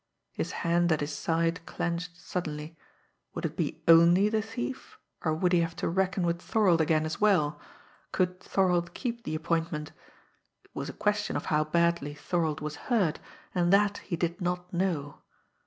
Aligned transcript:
His 0.31 0.51
hand 0.65 0.91
at 0.91 1.01
his 1.01 1.13
side 1.13 1.63
clenched 1.67 2.19
suddenly. 2.19 2.75
Would 3.35 3.45
it 3.45 3.55
be 3.55 3.83
only 3.87 4.29
the 4.29 4.41
thief, 4.41 4.97
or 5.23 5.31
would 5.35 5.53
he 5.53 5.59
have 5.59 5.75
to 5.75 5.87
reckon 5.87 6.25
with 6.25 6.41
Thorold 6.41 6.81
again 6.81 7.05
as 7.05 7.21
well? 7.21 7.61
Could 8.11 8.39
Thorold 8.39 8.95
keep 8.95 9.21
the 9.25 9.35
appointment? 9.35 9.91
It 10.63 10.71
was 10.73 10.89
a 10.89 10.93
question 10.93 11.35
of 11.35 11.45
how 11.53 11.65
badly 11.65 12.15
Thorold 12.15 12.61
was 12.61 12.77
hurt, 12.89 13.19
and 13.53 13.71
that 13.71 13.99
he 13.99 14.15
did 14.15 14.41
not 14.41 14.73
know. 14.73 15.21